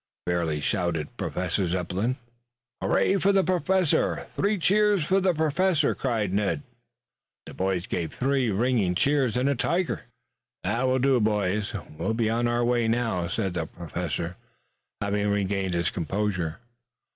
fairly 0.25 0.59
shouted 0.59 1.15
Professor 1.15 1.67
Zepplin. 1.67 2.17
"Hurrah 2.81 3.19
for 3.19 3.31
the 3.31 3.43
Professor! 3.43 4.25
Three 4.35 4.57
cheers 4.57 5.05
for 5.05 5.19
the 5.19 5.31
Professor!" 5.35 5.93
cried 5.93 6.33
Ned. 6.33 6.63
The 7.45 7.53
boys 7.53 7.85
gave 7.85 8.11
three 8.11 8.49
ringing 8.49 8.95
cheers 8.95 9.37
and 9.37 9.47
a 9.47 9.53
tiger. 9.53 10.05
"That 10.63 10.87
will 10.87 10.97
do, 10.97 11.19
boys. 11.19 11.71
We 11.75 11.81
will 12.03 12.15
be 12.15 12.31
on 12.31 12.47
our 12.47 12.65
way 12.65 12.87
now," 12.87 13.27
said 13.27 13.53
the 13.53 13.67
Professor, 13.67 14.37
having 14.99 15.27
regained 15.29 15.75
his 15.75 15.91
composure. 15.91 16.57